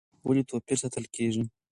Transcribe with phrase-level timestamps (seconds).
[0.27, 1.43] ولې توپیر ساتل کېږي؟